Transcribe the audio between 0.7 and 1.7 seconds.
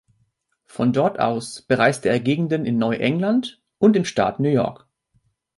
dort aus